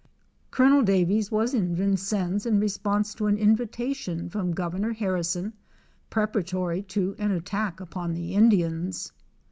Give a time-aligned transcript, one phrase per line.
[0.49, 5.53] Colonel Daviees was in Vincennes in response to an invitation from Governor Harrison
[6.09, 9.11] preparatory to an attack upon the Indians.